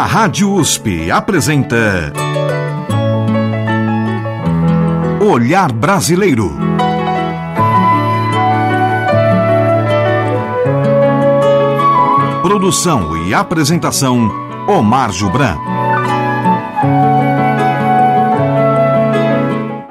[0.00, 2.10] A Rádio USP apresenta
[5.20, 6.56] Olhar Brasileiro.
[12.40, 14.32] Produção e apresentação
[14.66, 15.58] Omar Jubran.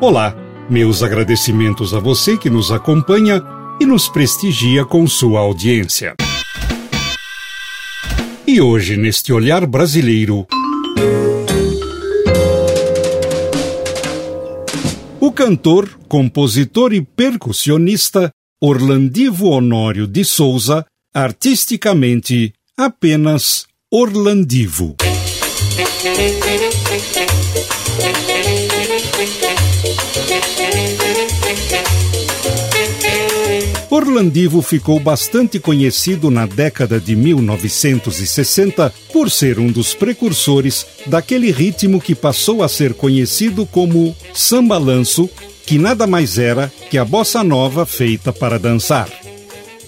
[0.02, 0.34] Olá,
[0.68, 3.44] meus agradecimentos a você que nos acompanha
[3.80, 6.16] e nos prestigia com sua audiência.
[8.52, 10.48] E hoje, neste olhar brasileiro.
[15.20, 24.96] O cantor, compositor e percussionista Orlandivo Honório de Souza, artisticamente apenas Orlandivo.
[33.90, 42.00] Orlandivo ficou bastante conhecido na década de 1960 por ser um dos precursores daquele ritmo
[42.00, 45.28] que passou a ser conhecido como samba-lanço,
[45.66, 49.10] que nada mais era que a bossa nova feita para dançar.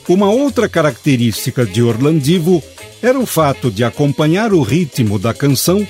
[0.08, 2.62] Uma outra característica de Orlandivo
[3.04, 5.88] era o fato de acompanhar o ritmo da canção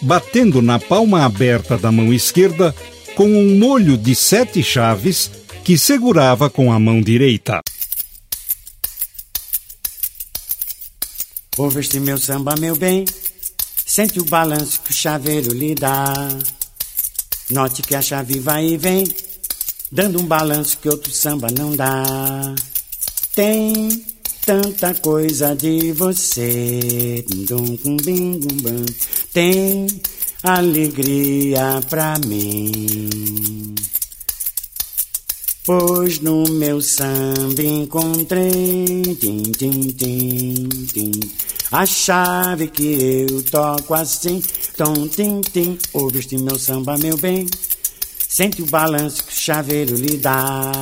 [0.00, 2.74] batendo na palma aberta da mão esquerda
[3.14, 5.30] com um molho de sete chaves
[5.64, 7.60] que segurava com a mão direita.
[11.56, 13.04] Ouve este meu samba, meu bem,
[13.84, 16.12] sente o balanço que o chaveiro lhe dá.
[17.50, 19.04] Note que a chave vai e vem,
[19.90, 22.54] dando um balanço que outro samba não dá.
[23.34, 24.04] Tem
[24.46, 27.24] tanta coisa de você,
[29.32, 29.86] tem
[30.42, 33.74] alegria pra mim.
[35.70, 41.12] Pois no meu samba encontrei tim, tim, tim, tim,
[41.70, 44.42] a chave que eu toco assim,
[44.76, 45.78] tom, tim, tim.
[45.92, 47.46] Ouve este meu samba, meu bem,
[48.28, 50.72] sente o balanço que o chaveiro lhe dá.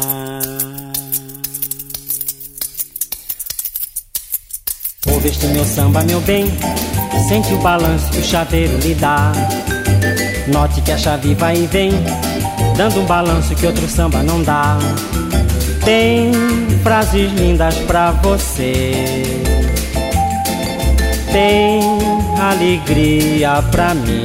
[5.06, 6.47] Ouve este meu samba, meu bem,
[7.28, 9.32] sente o balanço que o chaveiro lhe dá.
[10.50, 11.91] Note que a chave vai e vem
[12.78, 14.78] dando um balanço que outro samba não dá.
[15.84, 16.31] Tem
[16.81, 19.25] frases lindas pra você,
[21.33, 21.83] tem
[22.41, 24.22] alegria pra mim.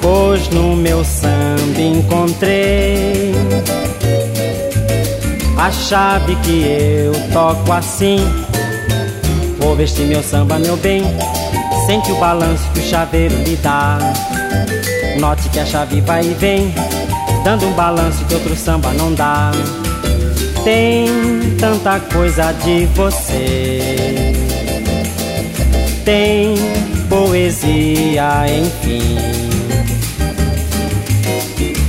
[0.00, 3.34] Pois no meu samba encontrei
[5.58, 8.18] a chave que eu toco assim.
[9.62, 11.02] Ouve este meu samba, meu bem,
[11.86, 13.98] sente o balanço que o chaveiro lhe dá.
[15.18, 16.74] Note que a chave vai e vem,
[17.44, 19.50] dando um balanço que outro samba não dá.
[20.64, 21.06] Tem
[21.58, 24.32] tanta coisa de você,
[26.04, 26.54] tem
[27.08, 29.16] poesia, enfim.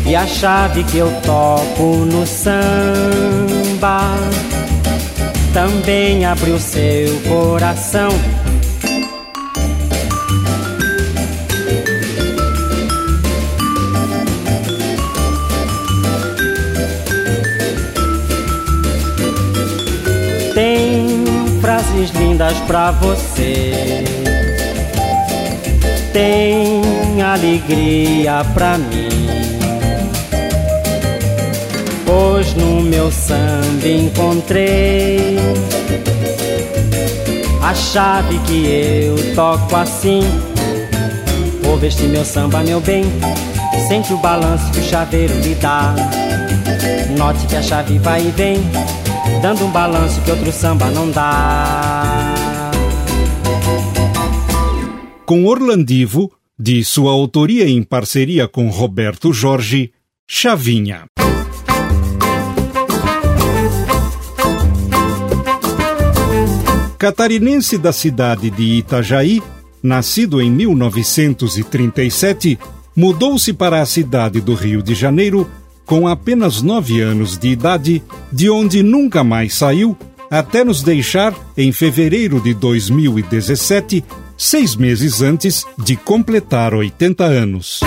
[0.06, 4.12] E a chave que eu toco no samba
[5.54, 8.10] também abre o seu coração
[21.82, 24.04] frases lindas pra você.
[26.14, 29.10] Tem alegria pra mim.
[32.06, 35.38] Pois no meu samba encontrei
[37.64, 40.22] a chave que eu toco assim.
[41.68, 43.06] Ouve este meu samba, meu bem.
[43.88, 45.96] Sente o balanço que o chaveiro lhe dá.
[47.18, 48.62] Note que a chave vai e vem
[49.42, 52.72] dando um balanço que outro samba não dá.
[55.26, 59.92] Com Orlandivo, de sua autoria em parceria com Roberto Jorge,
[60.28, 61.06] Chavinha.
[67.00, 69.42] Catarinense da cidade de Itajaí,
[69.82, 72.60] nascido em 1937,
[72.96, 75.50] mudou-se para a cidade do Rio de Janeiro
[75.86, 79.98] com apenas nove anos de idade, de onde nunca mais saiu,
[80.30, 84.04] até nos deixar em fevereiro de 2017,
[84.38, 87.82] seis meses antes de completar 80 anos.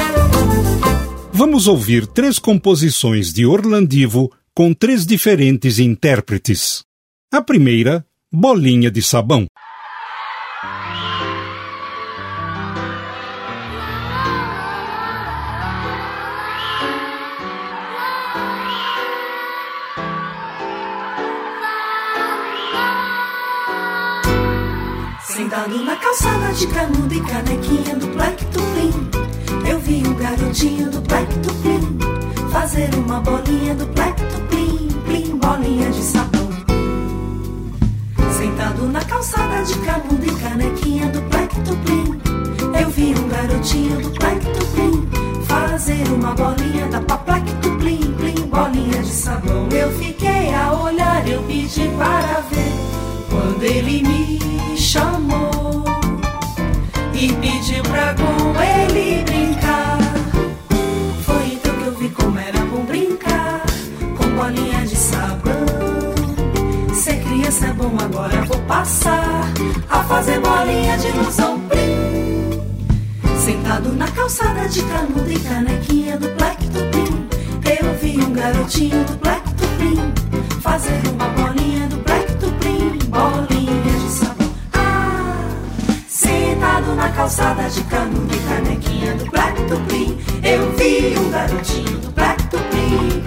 [1.33, 6.85] Vamos ouvir três composições de Orlandivo com três diferentes intérpretes.
[7.33, 9.47] A primeira, Bolinha de Sabão.
[26.15, 29.11] Calçada de canudo e canequinha do Black Tuplin
[29.69, 31.99] Eu vi um garotinho do Black Tuplin
[32.53, 36.49] Fazer uma bolinha do Black Tuplin Plim, bolinha de sabão.
[38.37, 42.21] Sentado na calçada de canudo e canequinha do Black Tuplin
[42.81, 45.09] Eu vi um garotinho do Black Tuplin
[45.47, 49.69] Fazer uma bolinha da Black Tuplin Plim, bolinha de sabão.
[49.73, 52.73] Eu fiquei a olhar, eu pedi para ver
[53.29, 54.54] Quando ele me
[68.85, 69.51] passar
[69.89, 71.59] a fazer bolinha de ilusão.
[71.71, 72.61] Plim.
[73.39, 77.27] Sentado na calçada de canudo e canequinha do Black Tupim,
[77.81, 79.97] eu vi um garotinho do Black Tupim
[80.61, 84.51] fazer uma bolinha do Black Tupim, bolinha de sabão.
[84.75, 85.49] Ah,
[86.07, 92.11] sentado na calçada de canudo e canequinha do Black Tupim, eu vi um garotinho do
[92.11, 93.24] Black Tupim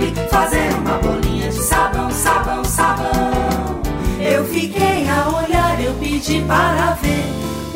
[6.17, 7.25] pedi para ver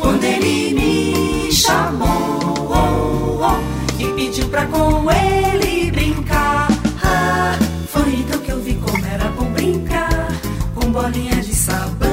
[0.00, 6.66] quando ele me chamou oh, oh, e pediu pra com ele brincar.
[7.04, 7.56] Ah,
[7.86, 10.28] foi então que eu vi como era bom brincar
[10.74, 12.08] com bolinha de sabão.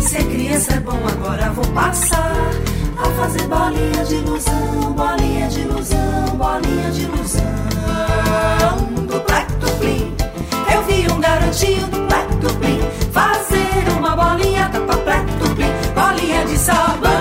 [0.00, 2.50] Ser criança é bom, agora vou passar
[2.96, 7.44] a fazer bolinha de ilusão, bolinha de ilusão, bolinha de ilusão.
[9.06, 10.14] Do Black Dublin,
[10.72, 12.80] eu vi um garotinho do Black Dublin
[13.12, 13.55] fazer
[16.66, 17.12] sabão.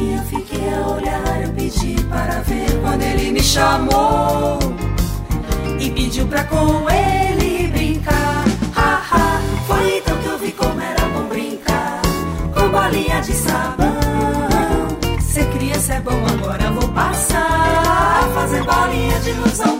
[0.00, 4.58] E eu fiquei a olhar, eu pedi para ver quando ele me chamou
[5.78, 8.44] e pediu pra com ele brincar.
[8.76, 9.40] Ha, ha.
[9.66, 12.00] Foi então que eu vi como era bom brincar
[12.54, 13.98] com bolinha de sabão.
[15.20, 19.77] Ser criança é bom, agora vou passar a fazer bolinha de ilusão.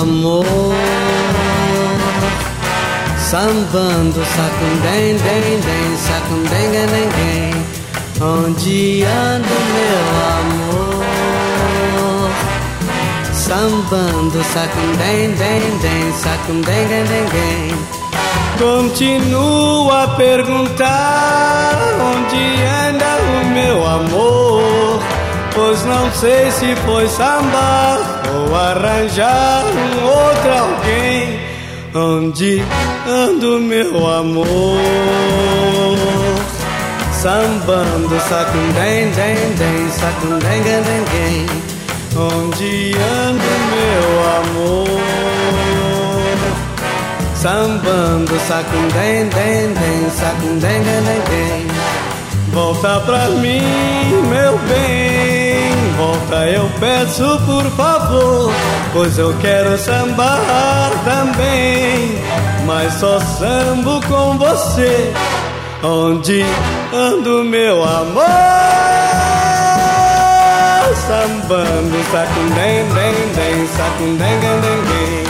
[0.00, 0.44] Amor?
[3.18, 7.54] Sambando sacundem, dem, dem, sacundem, dem, dem.
[8.20, 10.06] Onde ando meu
[10.38, 11.04] amor?
[13.32, 17.76] Sambando sacundem, dem, dem, sacundem, dem, dem, dem.
[18.58, 22.42] Continua a perguntar onde
[22.88, 25.00] anda o meu amor.
[25.54, 31.40] Pois não sei se foi samba ou arranjar um outro alguém.
[31.94, 32.62] Onde
[33.08, 34.46] ando meu amor?
[37.12, 41.46] Sambando sacundem, dem, dem, sacundem, dem, dem, dem.
[42.16, 42.94] Onde
[43.26, 44.08] ando meu
[44.38, 44.98] amor?
[47.34, 51.66] Sambando sacundem, dem, dem, sacundem, dem, dem, dem.
[52.52, 53.62] Volta pra mim,
[54.30, 55.37] meu bem.
[56.28, 58.52] Volta, eu peço por favor.
[58.92, 62.18] Pois eu quero sambar também.
[62.66, 65.12] Mas só sambo com você.
[65.82, 66.44] Onde
[66.92, 68.24] ando, meu amor?
[71.06, 75.24] Sambando, sacundem, dem, dem, sacundem, dem, dem.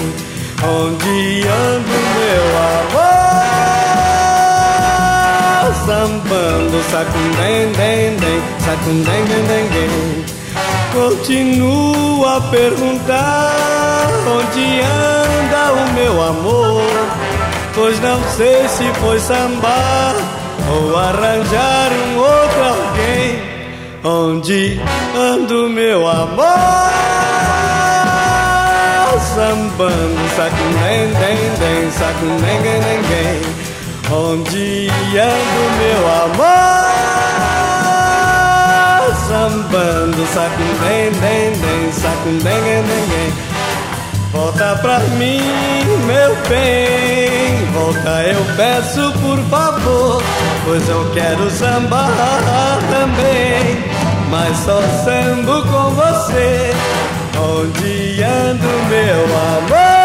[0.64, 3.18] Onde ando, meu amor?
[5.86, 10.37] Sambando, sacundem, dem, dem, sacundem, dem, dem, dem.
[10.92, 16.82] Continua a perguntar onde anda o meu amor.
[17.74, 20.14] Pois não sei se foi sambar
[20.70, 23.48] ou arranjar um outro alguém.
[24.04, 24.80] Onde
[25.14, 26.46] ando meu amor?
[29.34, 33.68] Sambando, sacundem, dem, dem, sacundem, dem, dem, dem.
[34.10, 36.97] Onde ando meu amor?
[39.28, 41.92] Sambando, sacundem, dem, dem,
[42.40, 43.32] dem, dem, dem.
[44.32, 45.42] Volta pra mim,
[46.06, 47.66] meu bem.
[47.74, 50.22] Volta, eu peço por favor.
[50.64, 53.84] Pois eu quero sambar também.
[54.30, 56.72] Mas só sambo com você.
[57.36, 59.97] Onde ando, meu amor?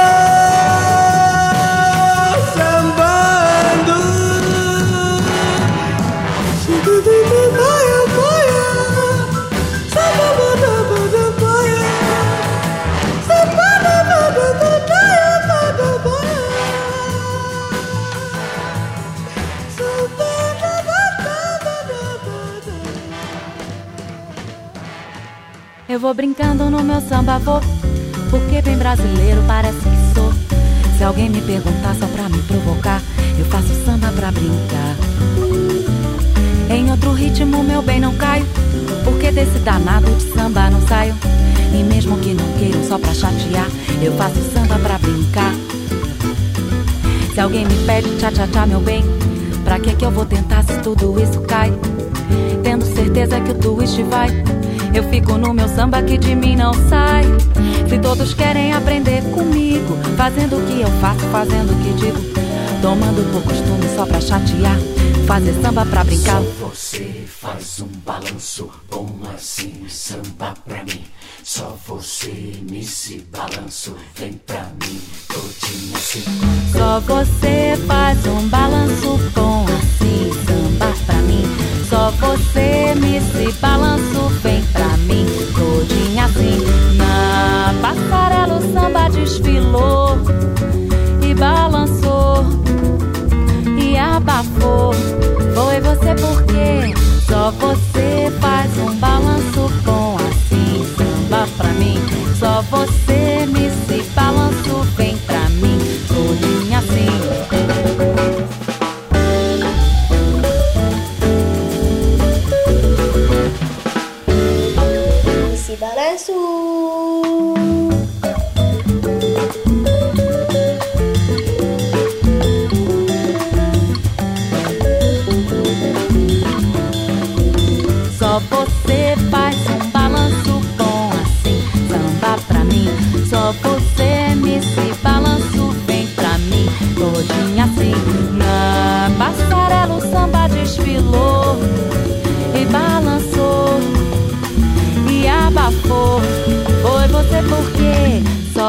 [25.94, 27.62] Eu vou brincando no meu samba, vou.
[28.32, 30.34] Porque bem brasileiro parece que sou.
[30.98, 33.00] Se alguém me perguntar só pra me provocar,
[33.38, 34.96] eu faço samba pra brincar.
[36.72, 38.44] Em outro ritmo, meu bem, não caio.
[39.04, 41.14] Porque desse danado de samba não saio.
[41.72, 43.68] E mesmo que não queiram só pra chatear,
[44.02, 45.54] eu faço samba pra brincar.
[47.36, 49.04] Se alguém me pede tchá tchá tchá, meu bem,
[49.64, 51.72] pra que que eu vou tentar se tudo isso cai?
[52.64, 52.84] Tendo
[53.14, 54.28] certeza que o twist vai.
[54.94, 57.24] Eu fico no meu samba que de mim não sai.
[57.88, 62.20] Se todos querem aprender comigo, fazendo o que eu faço, fazendo o que digo,
[62.82, 64.78] tomando por costume só pra chatear,
[65.28, 66.42] fazer samba pra brincar.
[66.42, 71.04] Só você faz um balanço bom assim, samba pra mim.
[71.44, 76.24] Só você nesse balanço vem pra mim, todinho assim.
[76.72, 81.33] Só você faz um balanço bom assim, samba pra mim.
[81.94, 86.58] Só você nesse balanço vem pra mim, todinha assim.
[86.98, 90.18] Na passarela o samba desfilou
[91.22, 92.48] e balançou
[93.80, 94.92] e abafou.
[95.54, 96.96] Foi você porque
[97.28, 97.93] só você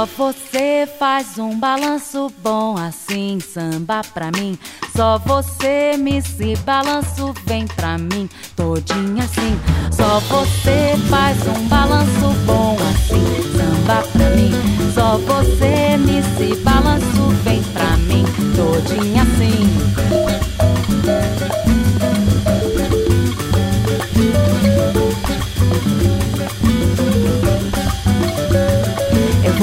[0.05, 4.59] só você faz um balanço bom assim, samba pra mim.
[4.95, 9.59] Só você me se balanço vem pra mim, todinha assim.
[9.91, 13.25] Só você faz um balanço bom assim,
[13.57, 14.53] samba pra mim.
[14.95, 19.65] Só você me se balanço vem pra mim, todinha assim.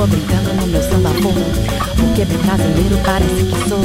[0.01, 1.33] Vou brincando no meu samba bom
[1.95, 3.79] Porque bem brasileiro parece que sou.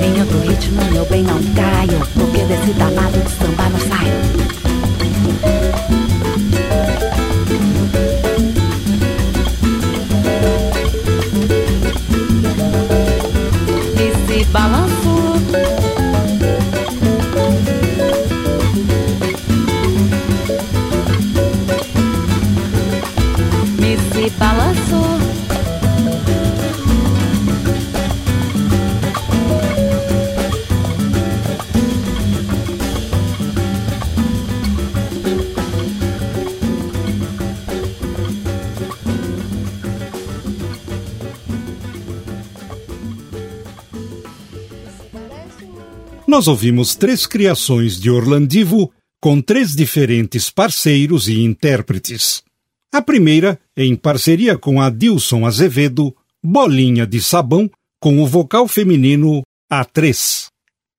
[0.00, 5.65] Em outro ritmo meu bem não caio Porque desse danado de samba não saio
[46.26, 52.42] Nós ouvimos três criações de Orlandivo com três diferentes parceiros e intérpretes.
[52.92, 59.42] A primeira, em parceria com Adilson Azevedo, Bolinha de Sabão, com o vocal feminino
[59.72, 60.48] A3.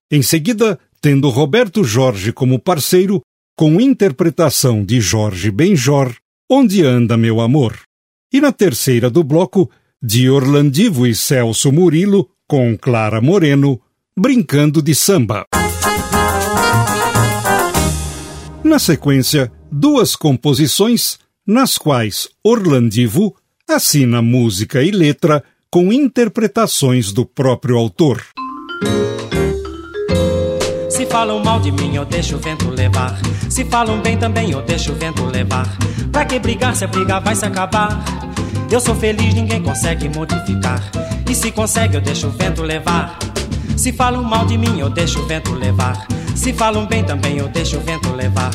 [0.10, 3.22] Em seguida, tendo Roberto Jorge como parceiro,
[3.56, 6.16] com interpretação de Jorge Benjor,
[6.50, 7.82] Onde Anda Meu Amor.
[8.32, 9.70] E na terceira do bloco,
[10.02, 13.82] de Orlandivo e Celso Murilo, com Clara Moreno,
[14.20, 15.46] Brincando de Samba.
[18.64, 23.36] Na sequência, duas composições nas quais Orlandivo
[23.70, 28.24] assina música e letra com interpretações do próprio autor.
[30.90, 33.22] Se falam mal de mim, eu deixo o vento levar.
[33.52, 35.78] Se falam bem também, eu deixo o vento levar.
[36.12, 38.04] Pra que brigar se a briga vai se acabar?
[38.72, 40.82] Eu sou feliz, ninguém consegue modificar.
[41.30, 43.20] E se consegue, eu deixo o vento levar.
[43.78, 46.08] Se falam mal de mim, eu deixo o vento levar.
[46.36, 48.50] Se falam bem também, eu deixo o vento levar.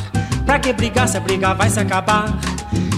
[0.44, 2.38] Pra que brigar se a briga vai se acabar?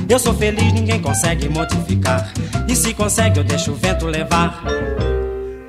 [0.08, 2.32] Eu sou feliz, ninguém consegue modificar.
[2.66, 4.62] E se consegue, eu deixo o vento levar.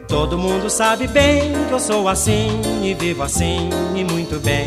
[0.08, 4.66] Todo mundo sabe bem que eu sou assim e vivo assim e muito bem.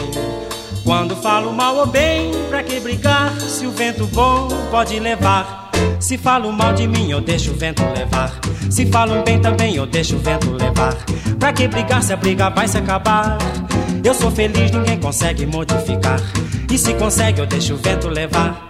[0.84, 5.67] Quando falo mal ou bem, pra que brigar se o vento bom pode levar?
[6.00, 8.38] Se falam mal de mim, eu deixo o vento levar.
[8.70, 10.94] Se falam bem também, eu deixo o vento levar.
[11.38, 13.38] Pra que brigar se a briga vai se acabar?
[14.04, 16.20] Eu sou feliz, ninguém consegue modificar.
[16.70, 18.68] E se consegue, eu deixo o vento levar.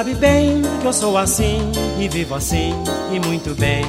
[0.00, 1.60] Sabe bem que eu sou assim
[1.98, 2.72] e vivo assim
[3.12, 3.84] e muito bem.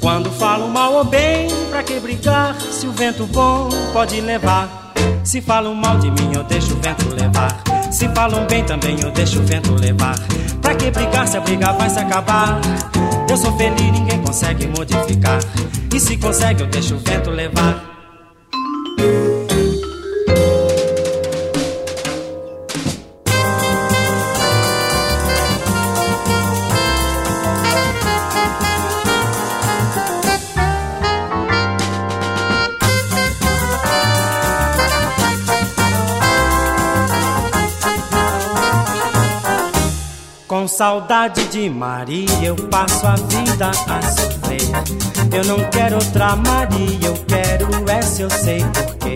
[0.00, 4.92] Quando falo mal ou bem, pra que brigar se o vento bom pode levar?
[5.22, 7.62] Se falam mal de mim, eu deixo o vento levar.
[7.92, 10.16] Se falam bem também, eu deixo o vento levar.
[10.60, 12.60] Pra que brigar se a briga vai se acabar?
[13.30, 15.38] Eu sou feliz, ninguém consegue modificar.
[15.94, 17.88] E se consegue, eu deixo o vento levar.
[40.80, 44.62] Saudade de Maria eu passo a vida a sofrer.
[45.30, 49.14] Eu não quero outra Maria, eu quero essa, eu sei porquê.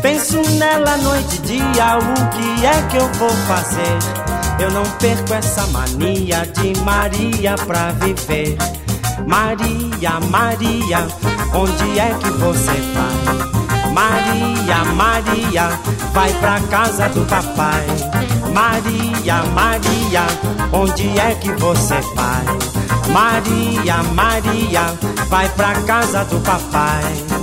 [0.00, 3.98] Penso nela noite e dia, o que é que eu vou fazer?
[4.60, 8.56] Eu não perco essa mania de Maria pra viver.
[9.26, 11.08] Maria, Maria,
[11.54, 13.63] onde é que você vai?
[13.94, 15.68] Maria, Maria,
[16.12, 17.86] vai pra casa do papai.
[18.52, 20.26] Maria, Maria,
[20.72, 22.44] onde é que você vai?
[23.12, 24.82] Maria, Maria,
[25.28, 27.33] vai pra casa do papai.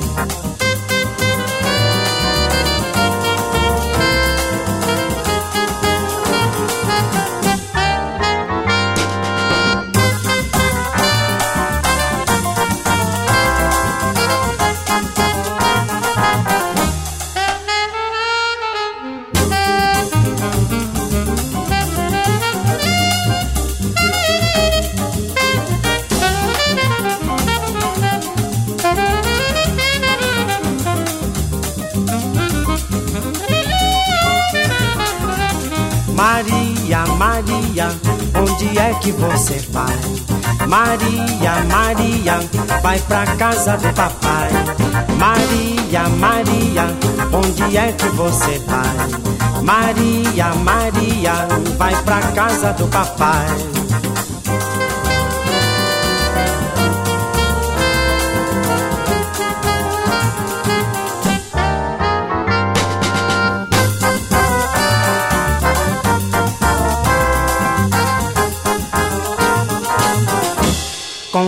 [39.02, 40.68] Que você vai?
[40.68, 42.40] Maria, Maria,
[42.82, 44.50] vai pra casa do papai.
[45.18, 46.86] Maria, Maria,
[47.34, 49.64] onde é que você vai?
[49.64, 53.70] Maria, Maria, vai pra casa do papai.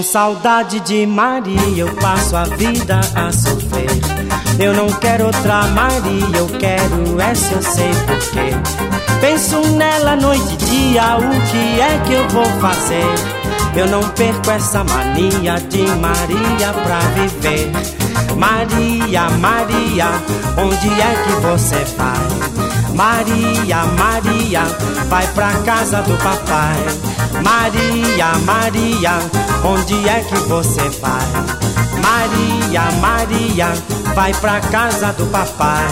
[0.04, 3.90] Saudade de Maria eu passo a vida a sofrer.
[4.60, 8.52] Eu não quero outra Maria, eu quero essa, eu sei porquê.
[9.22, 13.06] Penso nela noite e dia, o que é que eu vou fazer?
[13.76, 17.72] Eu não perco essa mania de Maria pra viver.
[18.38, 20.08] Maria, Maria,
[20.58, 22.53] onde é que você vai?
[22.94, 24.62] Maria, Maria,
[25.10, 26.78] vai pra casa do papai.
[27.44, 29.20] Maria, Maria,
[29.64, 31.26] onde é que você vai?
[32.02, 33.74] Maria, Maria,
[34.16, 35.88] vai pra casa do papai.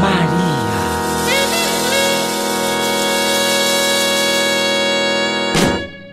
[0.00, 0.56] Maria.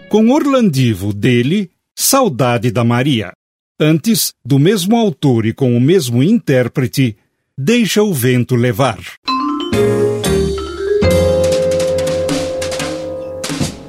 [0.10, 3.32] Com Orlandivo dele, Saudade da Maria.
[3.80, 7.18] Antes, do mesmo autor e com o mesmo intérprete,
[7.58, 9.00] Deixa o Vento Levar.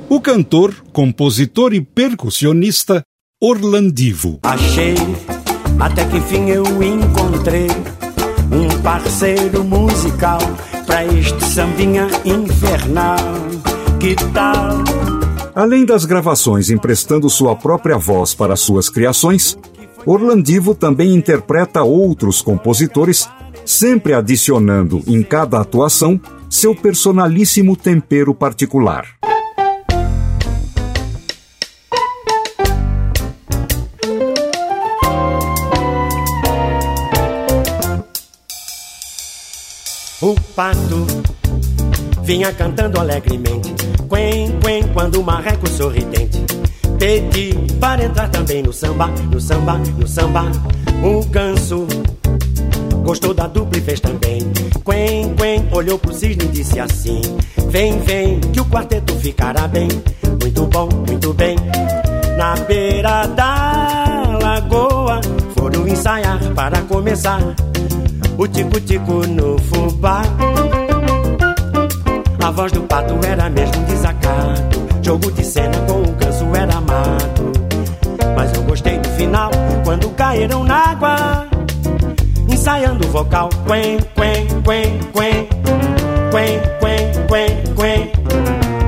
[0.09, 3.03] O cantor, compositor e percussionista
[3.41, 4.39] Orlandivo.
[4.43, 4.95] Achei,
[5.79, 7.69] até que enfim eu encontrei
[8.51, 10.39] um parceiro musical
[10.87, 13.19] pra este sambinha infernal.
[13.99, 14.85] Que tal?
[15.55, 19.57] Além das gravações emprestando sua própria voz para suas criações,
[20.07, 23.29] Orlandivo também interpreta outros compositores,
[23.65, 29.07] sempre adicionando em cada atuação seu personalíssimo tempero particular.
[40.25, 41.07] O pato
[42.23, 43.75] vinha cantando alegremente,
[44.09, 46.43] quen, quen, quando o marreco sorridente
[46.99, 50.45] pedi para entrar também no samba, no samba, no samba.
[51.03, 51.87] O ganso
[53.03, 54.39] gostou da dupla e fez também.
[54.83, 57.21] Quen, quen, olhou pro cisne e disse assim:
[57.69, 59.89] Vem, vem, que o quarteto ficará bem.
[60.41, 61.55] Muito bom, muito bem.
[62.39, 65.21] Na beira da lagoa
[65.55, 67.43] foram ensaiar para começar
[68.37, 70.23] o tico-tico no fubá.
[72.43, 74.85] A voz do pato era mesmo desacato.
[75.03, 77.53] Jogo de cena com o canso era mato.
[78.37, 79.51] Mas eu gostei do final,
[79.85, 81.47] quando caíram na água.
[82.49, 85.49] Ensaiando o vocal, quen, quen, quen, quen.
[86.31, 88.13] Quen, quen, quen, quen.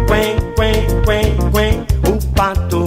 [0.07, 1.87] Quen, quen, quen, quen.
[2.07, 2.85] O pato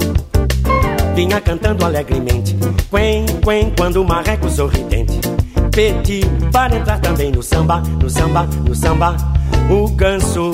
[1.14, 2.56] vinha cantando alegremente.
[2.90, 5.20] Quen, quen, quando o marreco sorridente
[6.52, 9.16] para entrar também no samba, no samba, no samba.
[9.70, 10.50] O ganso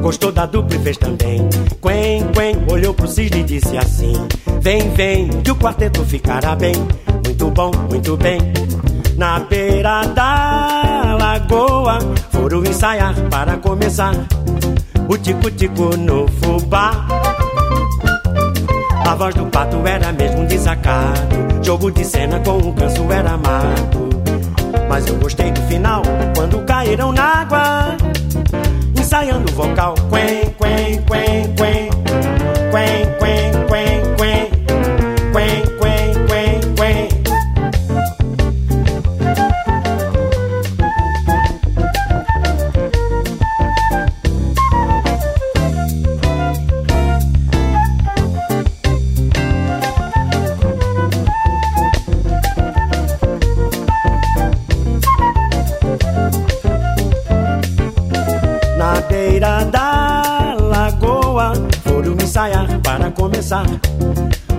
[0.00, 1.46] gostou da dupla e fez também.
[1.82, 4.14] Quen, quen, olhou pro cisne e disse assim:
[4.60, 6.74] Vem, vem, que o quarteto ficará bem.
[7.26, 8.38] Muito bom, muito bem.
[9.18, 11.98] Na beira da lagoa
[12.30, 14.14] foram ensaiar para começar
[15.08, 17.06] o tico-tico no fubá.
[19.06, 21.45] A voz do pato era mesmo um desacato.
[21.66, 24.08] Jogo de cena com um canso era mato.
[24.88, 26.00] Mas eu gostei do final,
[26.36, 27.96] quando caíram na água.
[28.96, 31.02] Ensaiando o vocal, quen, quen.
[31.02, 31.90] Quen, quen,
[32.70, 33.66] quen, quen.
[33.66, 34.05] Quen,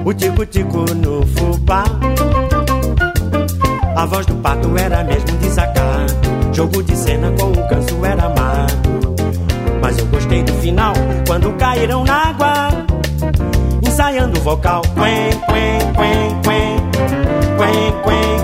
[0.05, 1.83] o tico-tico no fubá.
[3.97, 6.15] A voz do pato era mesmo desacato.
[6.53, 9.15] Jogo de cena com o canso era mato.
[9.81, 10.93] Mas eu gostei do final
[11.27, 12.69] quando caíram na água.
[13.85, 14.81] Ensaiando o vocal.
[14.93, 16.41] Quen, quen, quen.
[16.43, 16.81] Quen,
[17.57, 18.36] quen, quen,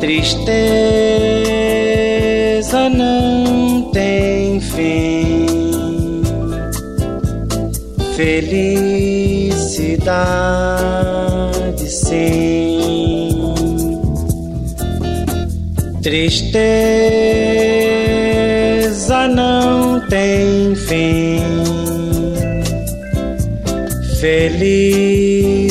[0.00, 0.50] Tristeza
[2.88, 6.22] não tem fim,
[8.16, 8.80] felicidade
[11.86, 13.54] sim.
[16.02, 16.48] Tristeza
[19.28, 21.42] não tem fim,
[24.18, 25.70] felicidade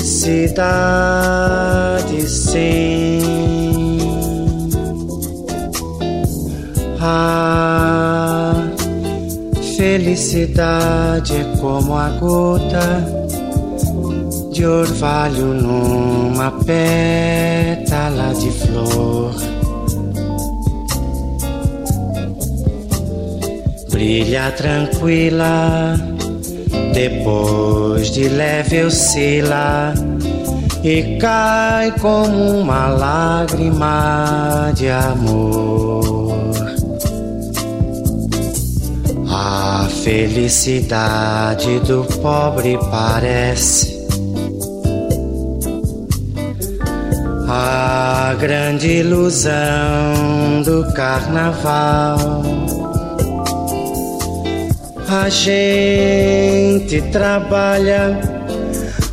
[10.29, 13.03] felicidade é como a gota
[14.51, 19.33] de orvalho numa pétala de flor.
[23.89, 25.95] Brilha tranquila,
[26.93, 29.95] depois de leve oscila
[30.83, 36.18] e cai como uma lágrima de amor.
[40.09, 44.07] Felicidade do pobre parece
[47.47, 52.17] a grande ilusão do carnaval.
[55.07, 58.19] A gente trabalha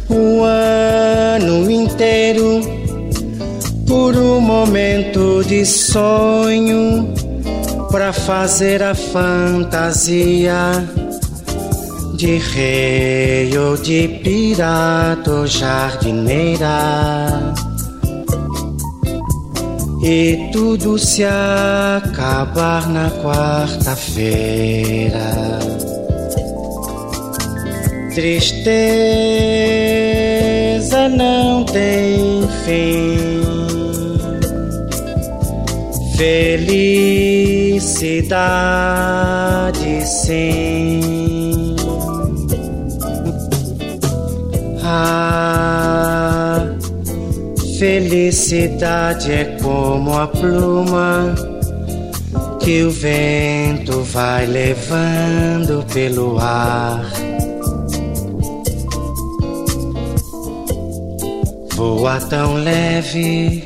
[0.09, 2.63] o ano inteiro
[3.87, 7.16] por um momento de sonho
[7.97, 10.55] para fazer a fantasia
[12.15, 17.55] de rei ou de pirata ou jardineira.
[20.03, 25.59] E tudo se acabar na quarta-feira.
[28.15, 28.69] Tristeza
[31.09, 33.46] não tem fim.
[36.17, 37.77] Felicidade
[40.07, 41.77] sim.
[44.83, 46.75] A
[47.79, 51.35] felicidade é como a pluma
[52.61, 57.05] que o vento vai levando pelo ar.
[61.75, 63.66] Voa tão leve,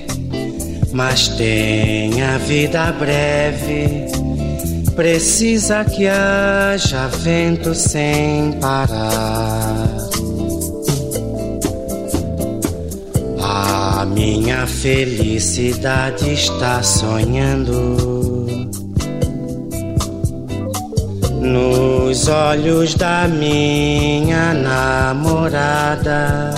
[0.92, 4.06] mas tem a vida breve.
[4.94, 9.88] Precisa que haja vento sem parar.
[13.42, 17.96] A minha felicidade está sonhando
[21.40, 26.50] no Os olhos da minha namorada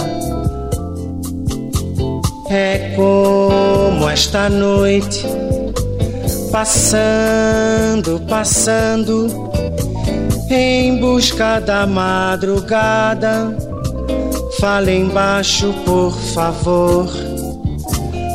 [2.54, 5.26] é como esta noite
[6.50, 9.28] passando, passando
[10.50, 13.56] em busca da madrugada.
[14.60, 17.08] Fale embaixo, por favor,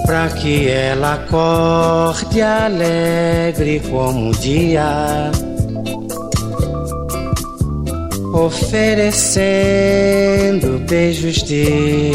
[0.06, 5.32] pra que ela acorde alegre como o dia
[8.34, 12.12] oferecendo beijos de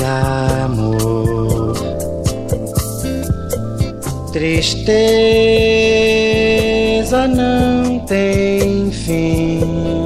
[0.62, 1.61] amor.
[4.32, 4.88] Tristeza
[7.28, 10.01] não tem fim.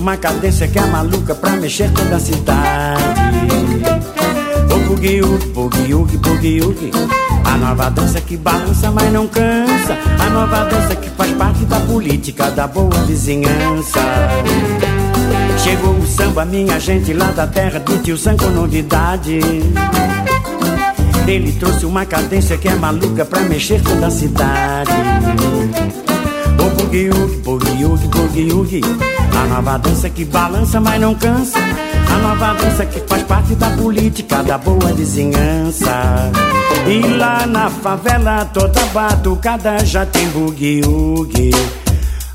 [0.00, 3.02] Uma cadência que é maluca pra mexer toda a cidade.
[4.66, 5.20] Boogie
[5.52, 6.90] boogie boogie
[7.44, 9.98] A nova dança que balança, mas não cansa.
[10.18, 14.00] A nova dança que faz parte da política da boa vizinhança.
[15.58, 19.38] Chegou o samba, minha gente lá da terra do tio Sam com novidade.
[21.26, 24.92] Ele trouxe uma cadência que é maluca pra mexer toda a cidade.
[26.58, 27.10] O oogie,
[27.44, 29.19] boogie oogie.
[29.36, 31.58] A nova dança que balança, mas não cansa.
[31.58, 36.30] A nova dança que faz parte da política da boa vizinhança.
[36.86, 41.50] E lá na favela toda batucada já tem oogie.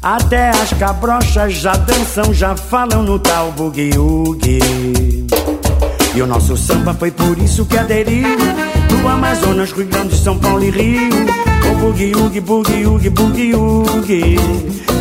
[0.01, 5.25] Até as cabrochas já dançam, já falam no tal oogie.
[6.15, 8.37] E o nosso samba foi por isso que aderiu
[8.87, 11.09] do Amazonas, Rio Grande, São Paulo e Rio.
[11.65, 14.37] O oogie, boogie, oogie.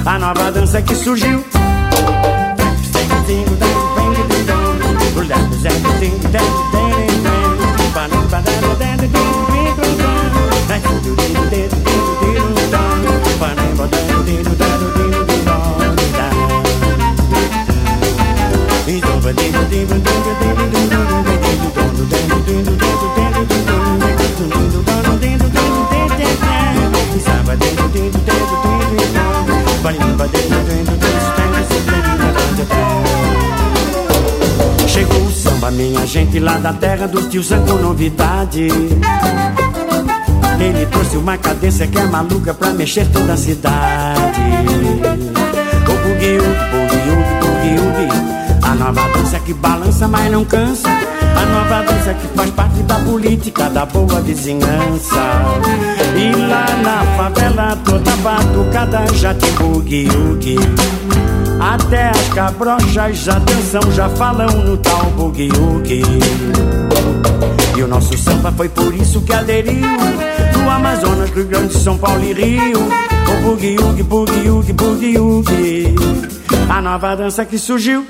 [0.05, 1.45] A nova dança que surgiu.
[29.85, 30.45] Bunny, but
[34.95, 38.69] Chegou o samba, minha gente lá da terra do tio Zé com novidade.
[40.61, 44.41] Ele trouxe uma cadência que é maluca pra mexer toda a cidade.
[45.83, 50.89] O bugue, o bugue, o bugue, o A nova dança que balança, mas não cansa.
[50.89, 55.43] A nova dança que faz parte da política da boa vizinhança.
[56.17, 60.09] E lá na favela toda batucada já tem bugue.
[61.65, 65.49] Até as cabrochas já dançam, já falam no tal bugue.
[67.75, 69.81] E o nosso samba foi por isso que aderiu
[70.53, 72.81] Do Amazonas, Rio Grande, São Paulo e Rio.
[72.83, 75.95] O bugue, bugue, bugue, bugue, bugue, bugue
[76.69, 78.07] A nova dança que surgiu.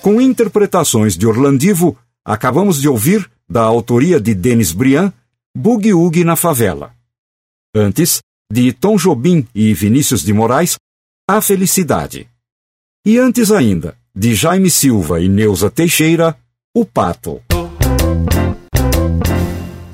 [0.00, 5.12] Com interpretações de Orlandivo, acabamos de ouvir, da autoria de Denis Briand,
[5.58, 6.92] Boogie Woogie na Favela.
[7.74, 8.20] Antes,
[8.52, 10.76] de Tom Jobim e Vinícius de Moraes,
[11.26, 12.28] A Felicidade.
[13.06, 16.36] E antes ainda, de Jaime Silva e Neuza Teixeira,
[16.74, 17.40] O Pato.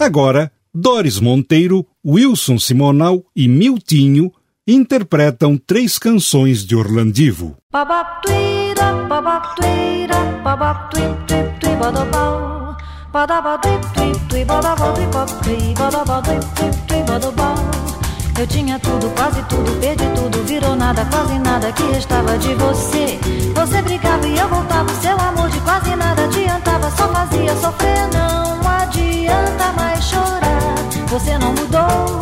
[0.01, 4.33] Agora, Doris Monteiro, Wilson Simonal e Miltinho
[4.67, 7.57] interpretam três canções de Orlandivo.
[18.39, 23.21] Eu tinha tudo, quase tudo, perdi tudo, virou nada, quase nada que restava de você.
[23.55, 28.59] Você brigava e eu voltava, seu amor de quase nada adiantava, só fazia sofrer, não
[28.67, 30.75] adianta mais chorar.
[31.09, 32.19] Você não mudou,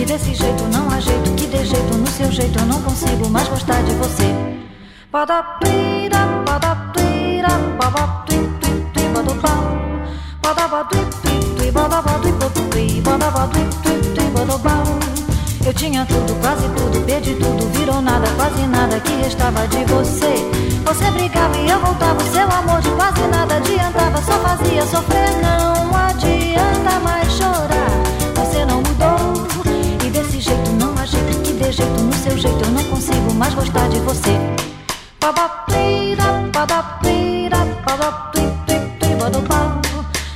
[0.00, 3.28] e desse jeito não há jeito que dê jeito no seu jeito, eu não consigo
[3.28, 4.34] mais gostar de você.
[5.10, 9.71] Pada pira, pada pira, pada pira, pada
[15.72, 20.34] Eu tinha tudo, quase tudo, perdi tudo, virou nada, quase nada que restava de você.
[20.84, 25.30] Você brigava e eu voltava, seu amor de quase nada adiantava, só fazia sofrer.
[25.40, 27.88] Não adianta mais chorar,
[28.34, 29.46] você não mudou.
[30.04, 33.32] E desse jeito não há jeito que dê jeito no seu jeito, eu não consigo
[33.32, 34.38] mais gostar de você.
[35.20, 38.41] Papaplira, papaplira, papaplira,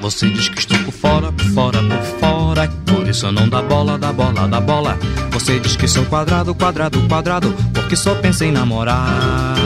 [0.00, 2.68] Você diz que estou por fora, por fora, por fora.
[2.86, 4.96] Por isso não dá bola, dá bola, dá bola.
[5.32, 7.52] Você diz que sou quadrado, quadrado, quadrado.
[7.74, 9.56] Porque só pensa em namorar.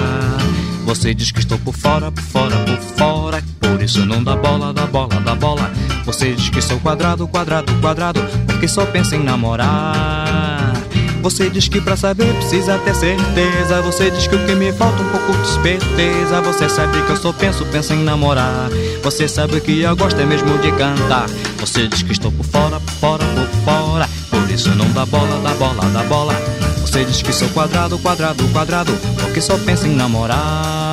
[0.87, 3.56] Você diz que estou por fora, por fora, por fora.
[3.77, 5.71] Por isso não dá bola, dá bola, dá bola.
[6.07, 8.23] Você diz que sou quadrado, quadrado, quadrado.
[8.47, 10.73] Porque só pensa em namorar.
[11.21, 13.83] Você diz que pra saber precisa ter certeza.
[13.83, 16.41] Você diz que o que me falta um pouco de esperteza.
[16.41, 18.71] Você sabe que eu só penso, penso em namorar.
[19.03, 21.27] Você sabe que eu gosto é mesmo de cantar.
[21.59, 24.09] Você diz que estou por fora, por fora, por fora.
[24.31, 26.35] Por isso não dá bola, dá bola, dá bola.
[26.81, 28.93] Você diz que sou quadrado, quadrado, quadrado.
[29.21, 30.86] Porque só penso em namorar.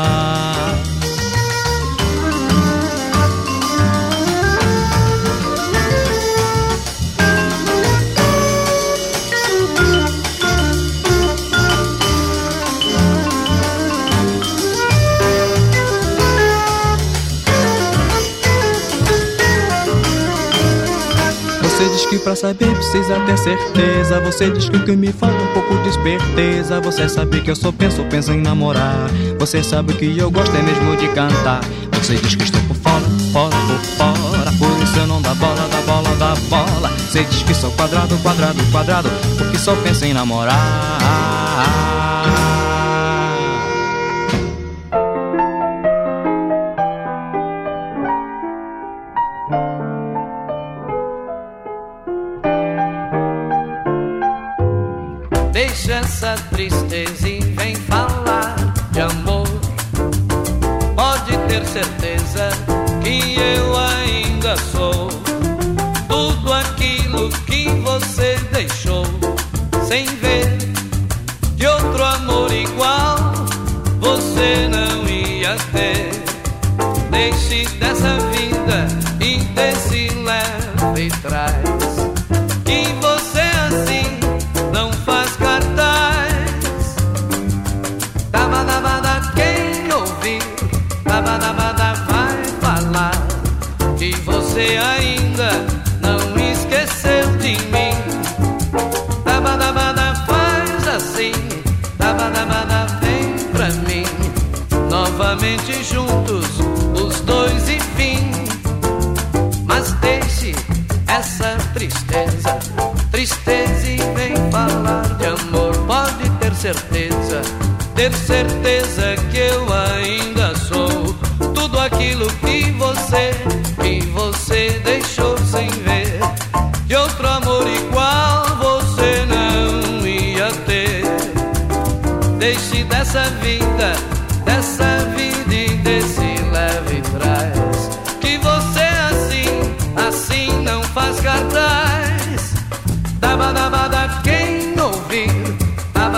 [22.14, 24.20] Que pra saber precisa ter certeza.
[24.22, 26.80] Você diz que o que me falta é um pouco de esperteza.
[26.82, 29.10] Você sabe que eu só penso, penso em namorar.
[29.40, 31.62] Você sabe que eu gosto é mesmo de cantar.
[31.94, 34.52] Você diz que estou por fora, fora, por fora.
[34.60, 36.90] Por isso eu não dá bola, dá bola, dá bola.
[36.90, 39.10] Você diz que sou quadrado, quadrado, quadrado.
[39.38, 40.54] Porque só penso em namorar.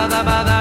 [0.07, 0.54] Dabadabada vai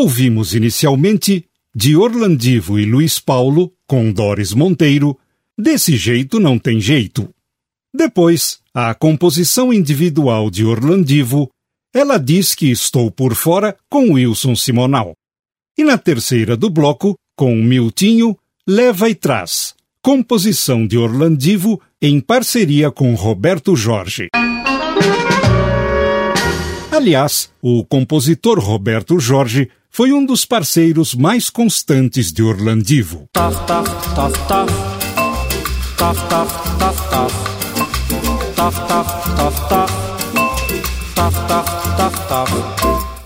[0.00, 1.44] Ouvimos inicialmente
[1.74, 5.14] de Orlandivo e Luiz Paulo, com Doris Monteiro,
[5.58, 7.28] Desse jeito não tem jeito.
[7.94, 11.50] Depois, a composição individual de Orlandivo,
[11.92, 15.12] ela diz que estou por fora com Wilson Simonal.
[15.76, 18.34] E na terceira do bloco, com Miltinho,
[18.66, 24.28] Leva e Traz, composição de Orlandivo em parceria com Roberto Jorge.
[26.90, 33.26] Aliás, o compositor Roberto Jorge foi um dos parceiros mais constantes de Orlandivo.
[33.32, 33.56] Tof.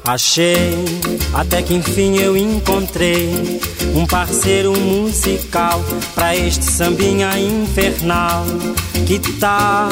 [0.06, 0.74] Achei,
[1.32, 3.60] até que enfim eu encontrei
[3.94, 5.82] um parceiro musical
[6.14, 8.44] pra este sambinha infernal.
[9.06, 9.88] Que tal?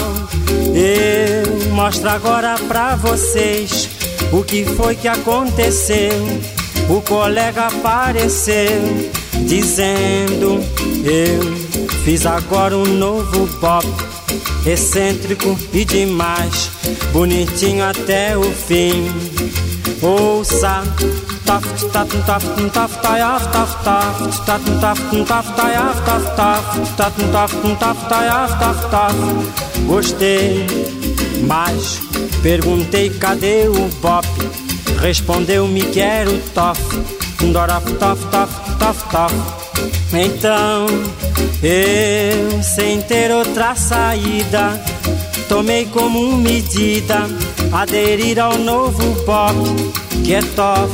[0.74, 3.88] Eu mostro agora pra vocês
[4.32, 6.61] o que foi que aconteceu.
[6.88, 9.10] O colega apareceu
[9.46, 10.60] dizendo:
[11.04, 11.56] Eu
[12.04, 13.86] fiz agora um novo pop,
[14.66, 16.70] excêntrico e demais,
[17.12, 19.10] bonitinho até o fim.
[20.02, 20.82] Ouça,
[29.86, 30.66] Gostei,
[31.46, 32.00] mas
[32.42, 34.26] perguntei cadê o pop?
[35.02, 36.78] Respondeu-me que era o tof,
[37.52, 39.34] doraf tof tof tof tof.
[40.12, 40.86] Então
[41.60, 44.80] eu, sem ter outra saída,
[45.48, 47.26] tomei como medida
[47.72, 49.56] aderir ao novo pop
[50.24, 50.90] que é tof.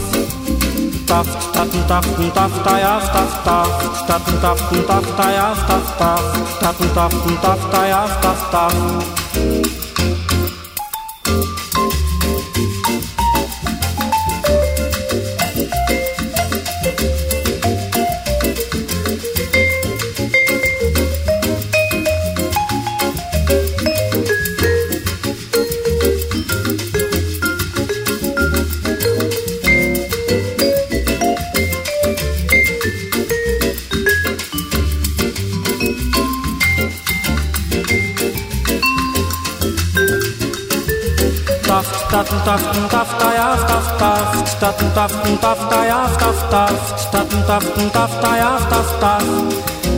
[1.06, 6.24] Tof, tof, tof, tof, tof, tof, tof, tof, tof, tof, tof, tof, tof,
[6.60, 7.70] tof, tof, tof,
[8.22, 9.77] tof, tof.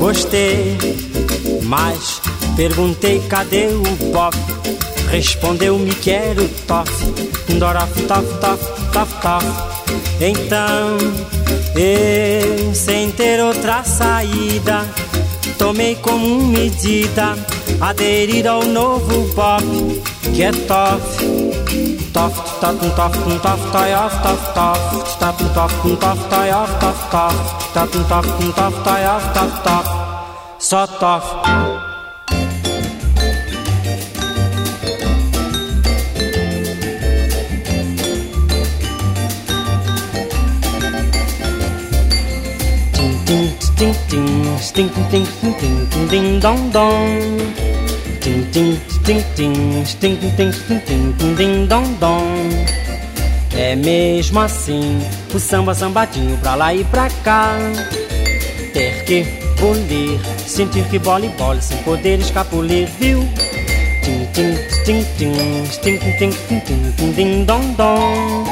[0.01, 0.77] Gostei,
[1.63, 2.21] mas
[2.57, 4.37] perguntei cadê o pop?
[5.11, 6.91] Respondeu-me que era o tof,
[7.57, 9.47] doraf tof tof tof tof.
[10.21, 10.99] Então
[11.77, 14.89] eu, sem ter outra saída,
[15.57, 17.37] tomei como medida
[17.81, 19.65] aderir ao novo pop
[20.35, 21.50] que é tof.
[22.13, 27.37] Tof, tof, tof, tof, tie off, tof, tof, tof, tof, tof, tie off, tof, tof,
[27.75, 29.87] tof, tof, tof, tie off, tof, tof,
[30.59, 31.25] só tof.
[43.79, 44.31] Ting ting
[44.75, 47.70] ting ting ting ting ting ting ding dong dong.
[48.21, 50.53] Ting ting ting ting ting ting ting
[50.87, 52.51] ting ting ting dong dong.
[53.57, 55.01] É mesmo assim,
[55.35, 57.57] o samba sambadinho pra lá e pra cá.
[58.75, 59.25] Ter que
[59.59, 63.27] polir, sentir que bola e sem poder escapulir, viu?
[64.05, 68.47] Ting ting ting ting ting ting ting ting ting ting ding dong dong.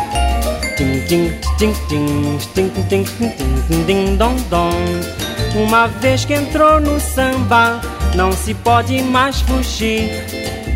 [0.76, 4.72] Ting ting ting ting ting ting ting ting ting ding dong dong.
[5.54, 7.80] Uma vez que entrou no samba,
[8.18, 10.10] não se pode mais fugir.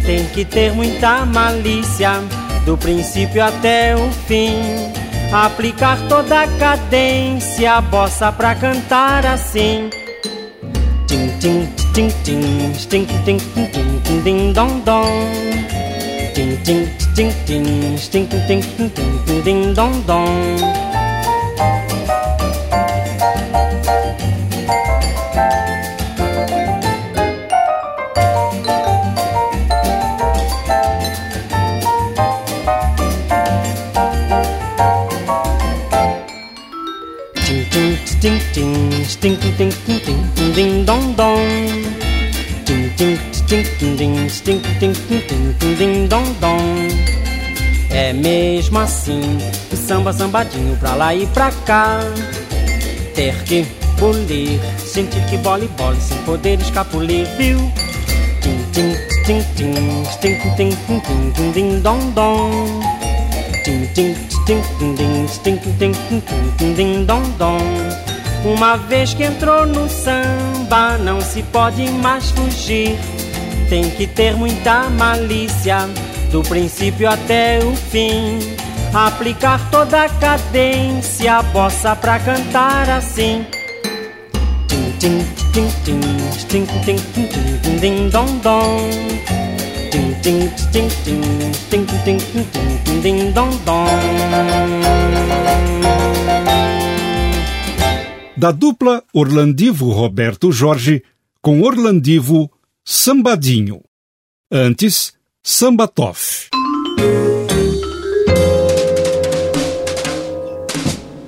[0.06, 2.12] Tem que ter muita malícia,
[2.64, 4.54] do princípio até o fim.
[5.32, 9.90] Aplicar toda a cadência, bossa pra cantar assim.
[11.08, 15.08] Tim tim tim tim tim tim tim tim tim ding dong dong.
[16.34, 16.86] Tim tim
[17.16, 18.90] tim tim tim tim tim tim
[19.26, 20.91] tim ding dong dong.
[43.02, 44.14] Ting ting ting
[44.78, 44.94] ting
[45.26, 46.88] ting ding dong dong.
[47.90, 49.38] É mesmo assim,
[49.72, 51.98] o samba sambadinho pra lá e pra cá.
[53.12, 53.66] Ter que
[53.98, 57.58] polir, sentir que bola e bola sem poder escapulir, viu?
[58.40, 58.94] Ting ting
[59.26, 59.74] ting ting
[60.20, 62.84] ting ting ting ting ting ding dong dong.
[63.64, 63.82] Tim
[68.44, 72.98] Uma vez que entrou no samba, não se pode mais fugir.
[73.68, 75.88] Tem que ter muita malícia,
[76.32, 78.38] do princípio até o fim.
[78.92, 83.46] Aplicar toda a cadência, bossa pra cantar assim.
[84.68, 86.00] Tim, tim, tim, tim,
[86.48, 88.90] tim, tim, tim, tim, dom, dom.
[89.90, 91.20] Tim, tim, tim, tim,
[91.70, 92.44] tim, tim, tim,
[92.84, 93.86] tim, tim, dom, dom.
[98.36, 101.02] Da dupla Orlandivo Roberto Jorge
[101.42, 102.50] com Orlandivo
[102.84, 103.82] Sambadinho.
[104.50, 105.12] Antes,
[105.42, 106.48] Sambatoff.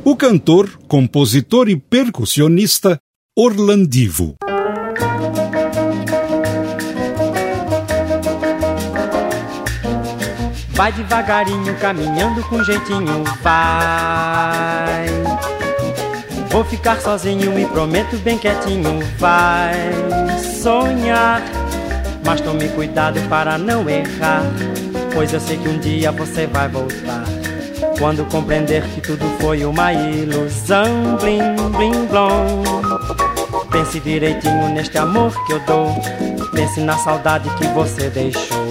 [0.02, 2.98] O cantor, compositor e percussionista
[3.36, 4.36] Orlandivo.
[10.70, 15.33] Vai devagarinho, caminhando com jeitinho, vai.
[16.54, 19.74] Vou ficar sozinho, me prometo bem quietinho, vai
[20.62, 21.42] sonhar.
[22.24, 24.44] Mas tome cuidado para não errar,
[25.12, 27.24] pois eu sei que um dia você vai voltar.
[27.98, 31.40] Quando compreender que tudo foi uma ilusão, blim,
[31.76, 32.62] blim, blom.
[33.72, 35.92] Pense direitinho neste amor que eu dou.
[36.52, 38.68] Pense na saudade que você deixou.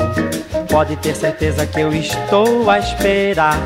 [0.70, 3.58] Pode ter certeza que eu estou a esperar.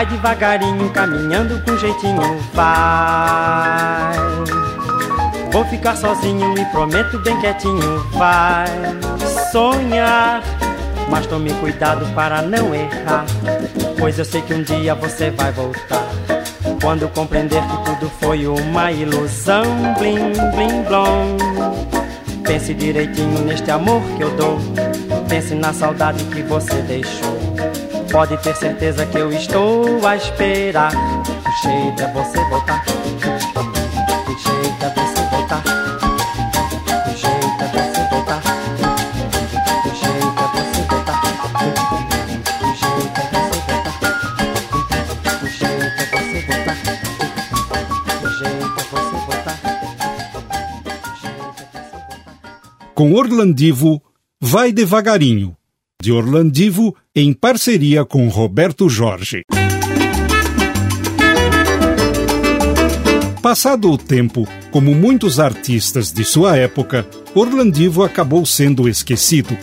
[0.00, 4.16] Vai devagarinho, caminhando com jeitinho, vai.
[5.52, 8.66] Vou ficar sozinho e prometo bem quietinho, vai
[9.52, 10.42] sonhar.
[11.10, 13.26] Mas tome cuidado para não errar,
[13.98, 16.08] pois eu sei que um dia você vai voltar.
[16.80, 19.64] Quando compreender que tudo foi uma ilusão,
[19.98, 21.36] blim, blim, blom.
[22.42, 24.58] Pense direitinho neste amor que eu dou.
[25.28, 27.39] Pense na saudade que você deixou.
[28.10, 30.92] Pode ter certeza que eu estou a esperar.
[30.92, 32.84] É o jeito é você voltar.
[32.84, 32.90] O
[34.36, 35.62] jeito é você voltar.
[37.06, 38.42] O jeito é você voltar.
[39.86, 41.20] O jeito é você voltar.
[42.60, 44.02] O jeito é você voltar.
[45.30, 46.76] O jeito é você voltar.
[48.22, 49.56] O jeito é você voltar.
[52.94, 54.02] Com Orlandivo,
[54.40, 55.59] vai devagarinho
[56.00, 59.42] de Orlandivo, em parceria com Roberto Jorge.
[63.42, 69.56] Passado o tempo, como muitos artistas de sua época, Orlandivo acabou sendo esquecido.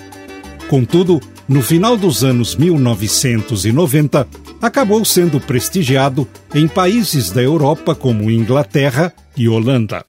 [0.68, 4.28] Contudo, no final dos anos 1990,
[4.62, 10.04] acabou sendo prestigiado em países da Europa como Inglaterra e Holanda.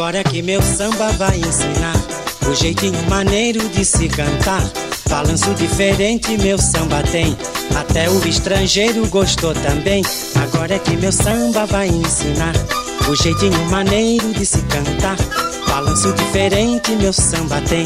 [0.00, 1.94] Agora é que meu samba vai ensinar
[2.50, 4.62] o jeitinho maneiro de se cantar.
[5.10, 7.36] Balanço diferente meu samba tem,
[7.78, 10.02] até o estrangeiro gostou também.
[10.36, 12.54] Agora é que meu samba vai ensinar
[13.10, 15.18] o jeitinho maneiro de se cantar.
[15.68, 17.84] Balanço diferente meu samba tem,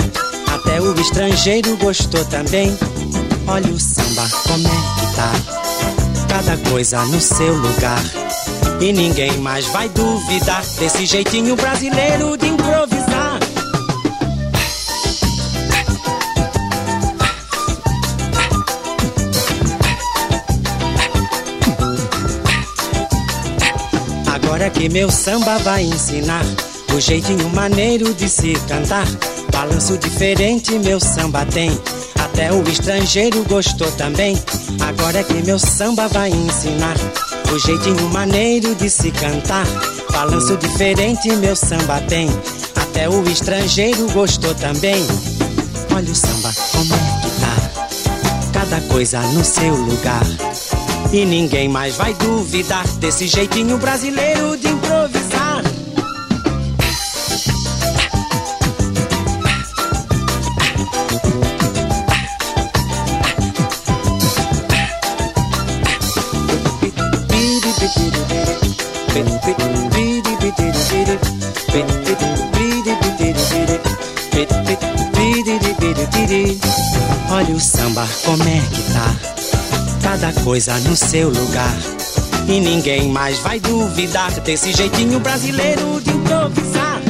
[0.55, 2.79] até o estrangeiro gostou também.
[3.49, 5.33] Olha o samba como é que tá,
[6.29, 8.01] cada coisa no seu lugar.
[8.81, 13.39] E ninguém mais vai duvidar desse jeitinho brasileiro de improvisar.
[24.35, 26.45] Agora que meu samba vai ensinar
[26.95, 29.07] o jeitinho maneiro de se cantar.
[29.51, 31.71] Balanço diferente meu samba tem.
[32.21, 34.37] Até o estrangeiro gostou também.
[34.81, 36.97] Agora que meu samba vai ensinar
[37.53, 39.67] o jeitinho maneiro de se cantar.
[40.13, 42.29] Balanço diferente meu samba tem.
[42.77, 45.05] Até o estrangeiro gostou também.
[45.95, 48.51] Olha o samba como é que tá.
[48.53, 50.25] Cada coisa no seu lugar.
[51.13, 54.69] E ninguém mais vai duvidar desse jeitinho brasileiro de
[77.31, 79.15] Olha o samba como é que tá.
[80.03, 81.77] Cada coisa no seu lugar.
[82.49, 87.04] E ninguém mais vai duvidar desse jeitinho brasileiro de improvisar.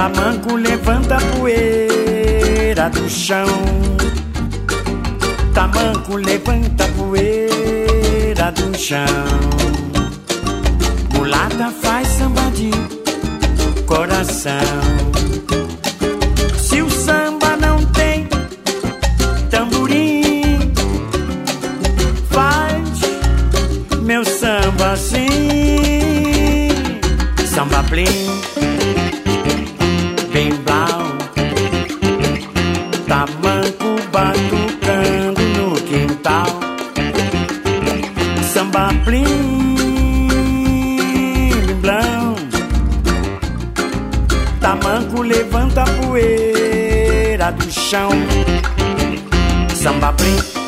[0.00, 3.46] Tamanco levanta a poeira do chão.
[5.52, 9.04] Tamanco levanta a poeira do chão.
[11.12, 12.70] Mulata faz samba de
[13.84, 14.54] coração.
[16.56, 18.26] Se o samba não tem
[19.50, 20.72] tamborim,
[22.30, 23.00] faz
[24.00, 25.28] meu samba assim.
[27.44, 28.49] Samba plim
[46.10, 48.10] poeira do chão.
[49.74, 50.59] Samba brinca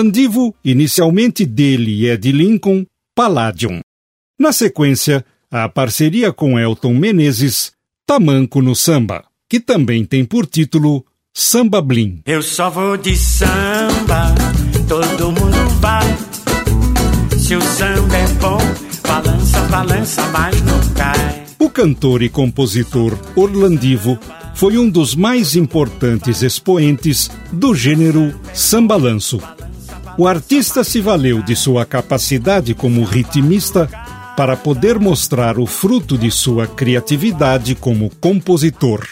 [0.00, 3.80] substantivo inicialmente dele e é de Lincoln, Palladium.
[4.38, 7.72] Na sequência, a parceria com Elton Menezes,
[8.06, 12.22] Tamanco no Samba, que também tem por título Samba Blim.
[12.24, 14.34] Eu só vou de samba,
[14.88, 16.16] todo mundo vai.
[17.38, 18.58] Se o samba é bom,
[19.06, 21.44] balança, balança, mas não cai.
[21.58, 24.18] O cantor e compositor Orlandivo
[24.54, 29.38] foi um dos mais importantes expoentes do gênero sambalanço
[30.20, 33.88] o artista se valeu de sua capacidade como ritmista
[34.36, 39.08] para poder mostrar o fruto de sua criatividade como compositor.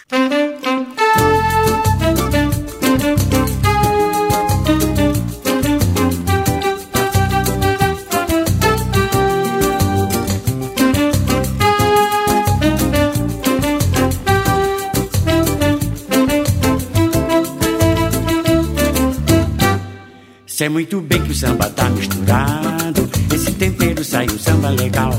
[20.59, 23.09] Sei muito bem que o samba tá misturado.
[23.33, 25.15] Esse tempero sai um samba legal.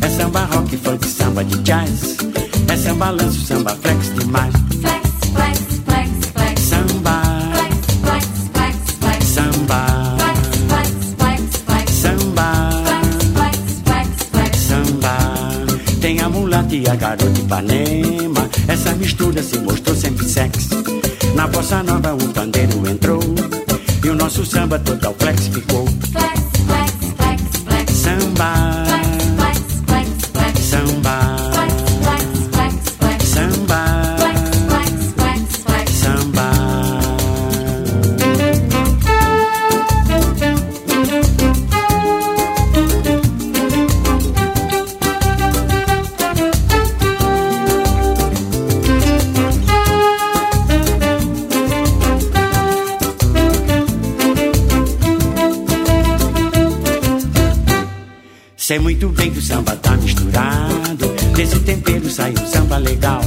[0.00, 2.16] É samba rock, funk, samba de jazz.
[2.66, 4.52] É samba lanço, samba flex demais.
[4.80, 6.60] Flex, flex, flex, flex.
[6.62, 7.22] Samba.
[7.54, 9.24] Flex, flex, flex, flex.
[9.24, 10.16] Samba.
[10.18, 11.92] Flex, flex, flex, flex.
[11.92, 12.70] Samba.
[13.36, 14.58] Flex, flex, flex.
[14.62, 15.16] Samba.
[16.00, 18.50] Tem a mulata e a garota de Ipanema.
[18.66, 20.70] Essa mistura se mostrou sempre sexy.
[21.36, 23.20] Na bossa nova o pandeiro entrou.
[24.06, 25.84] E o nosso samba total flex ficou.
[26.12, 27.92] Flex, flex, flex, flex.
[27.92, 28.95] Samba.
[58.66, 61.06] Sei muito bem que o samba tá misturado.
[61.36, 63.20] Desse tempero sai um samba legal.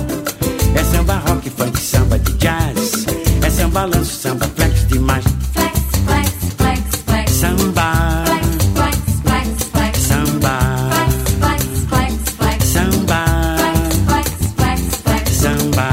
[0.76, 3.06] É samba rock, funk, samba de jazz.
[3.42, 5.24] É samba lanço, samba flex demais.
[5.54, 7.32] Flex, flex, flex, flex.
[7.32, 8.26] Samba.
[8.26, 10.00] Flex, flex, flex, flex.
[10.02, 10.60] Samba.
[10.92, 12.66] Flex, flex, flex, flex.
[12.66, 13.26] Samba.
[13.56, 15.32] Flex, flex, flex, flex.
[15.38, 15.90] Samba.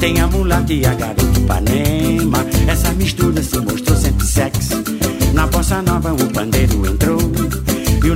[0.00, 2.46] Tem a mulata e a garota Ipanema.
[2.66, 4.72] Essa mistura se mostrou sempre sexy.
[5.34, 7.13] Na bossa nova o pandeiro entrou.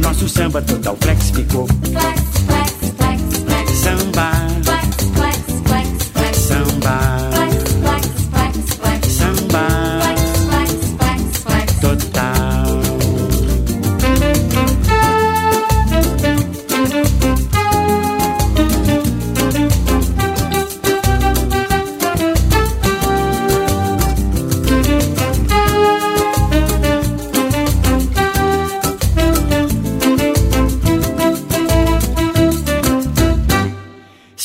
[0.08, 1.66] Nosso samba total flex ficou.
[1.66, 3.70] Flex, flex, flex, flex.
[3.72, 4.47] Samba.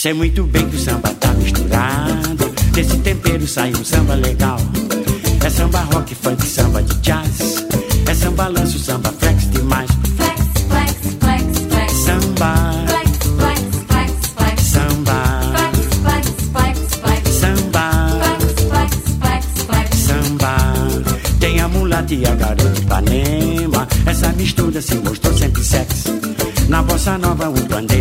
[0.04, 2.50] Sei muito bem que o samba tá misturado.
[2.74, 4.58] Desse tempero sai um samba legal.
[5.42, 7.66] É samba rock, funk, samba de jazz.
[8.06, 9.90] É samba lanço, samba flex demais.
[10.18, 10.92] Flex, flex,
[11.22, 11.94] flex, flex.
[11.94, 12.86] Samba.
[12.86, 14.62] Flex, flex, flex, flex.
[14.62, 15.42] Samba.
[15.56, 17.30] Flex, flex, flex, flex.
[17.30, 18.10] Samba.
[18.20, 19.98] Flex, flex, flex, flex.
[20.00, 20.58] Samba.
[21.40, 23.88] Tem a mulata e a garota Ipanema.
[24.06, 26.12] Essa mistura se mostrou sempre sexy.
[26.68, 27.93] Na bossa nova o pandeiro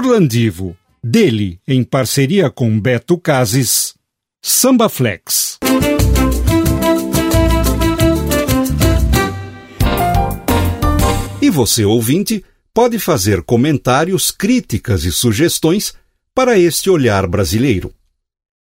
[0.00, 3.92] Orlandivo, dele em parceria com Beto Cases,
[4.40, 5.58] Samba Flex.
[11.42, 12.42] E você, ouvinte,
[12.72, 15.92] pode fazer comentários, críticas e sugestões
[16.34, 17.92] para este olhar brasileiro.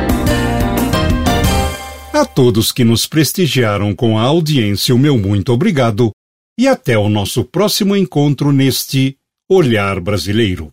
[2.19, 6.11] A todos que nos prestigiaram com a audiência, o meu muito obrigado
[6.59, 9.17] e até o nosso próximo encontro neste
[9.49, 10.73] Olhar Brasileiro.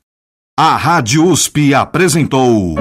[0.58, 2.74] A Rádio USP apresentou.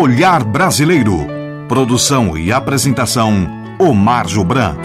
[0.00, 1.26] Olhar Brasileiro.
[1.66, 3.48] Produção e apresentação:
[3.80, 4.76] Omar Jobran.